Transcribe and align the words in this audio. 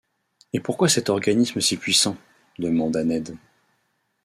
Et 0.51 0.59
pourquoi 0.59 0.89
cet 0.89 1.09
organisme 1.09 1.61
si 1.61 1.77
puissant? 1.77 2.17
demanda 2.57 3.03
Ned. 3.03 3.37